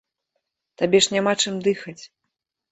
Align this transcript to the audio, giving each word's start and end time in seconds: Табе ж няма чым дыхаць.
Табе 0.83 1.03
ж 1.07 1.17
няма 1.17 1.33
чым 1.45 1.63
дыхаць. 1.71 1.99